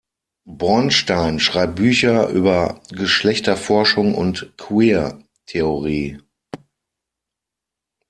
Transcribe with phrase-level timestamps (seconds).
[0.47, 6.19] Bornstein schreibt Bücher über Geschlechterforschung und Queer-Theorie.